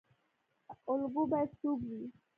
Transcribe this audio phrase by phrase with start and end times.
[0.91, 2.03] الګو باید څوک وي؟